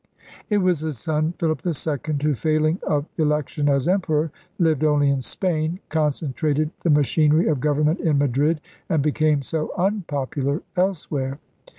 [0.49, 5.21] It was his son Philip II who, failing of election as Emperor, lived only in
[5.21, 11.37] Spain, con centrated the machinery of government in Madrid, and became so unpopular elsewhere.